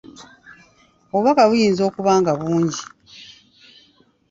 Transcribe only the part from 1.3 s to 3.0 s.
buyinza okuba nga bungi.